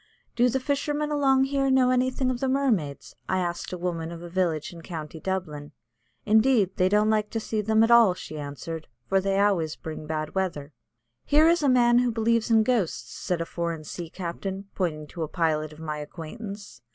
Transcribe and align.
"Do 0.35 0.49
the 0.49 0.59
fishermen 0.59 1.11
along 1.11 1.43
here 1.43 1.69
know 1.69 1.91
anything 1.91 2.31
of 2.31 2.39
the 2.39 2.47
mermaids?" 2.47 3.15
I 3.29 3.37
asked 3.37 3.71
a 3.71 3.77
woman 3.77 4.11
of 4.11 4.23
a 4.23 4.31
village 4.31 4.73
in 4.73 4.81
County 4.81 5.19
Dublin. 5.19 5.73
"Indeed, 6.25 6.71
they 6.77 6.89
don't 6.89 7.11
like 7.11 7.29
to 7.29 7.39
see 7.39 7.61
them 7.61 7.83
at 7.83 7.91
all," 7.91 8.15
she 8.15 8.39
answered, 8.39 8.87
"for 9.05 9.21
they 9.21 9.39
always 9.39 9.75
bring 9.75 10.07
bad 10.07 10.33
weather." 10.33 10.73
"Here 11.23 11.47
is 11.47 11.61
a 11.61 11.69
man 11.69 11.99
who 11.99 12.09
believes 12.11 12.49
in 12.49 12.63
ghosts," 12.63 13.13
said 13.13 13.41
a 13.41 13.45
foreign 13.45 13.83
sea 13.83 14.09
captain, 14.09 14.69
pointing 14.73 15.05
to 15.05 15.21
a 15.21 15.27
pilot 15.27 15.71
of 15.71 15.77
my 15.77 15.99
acquaintance. 15.99 16.81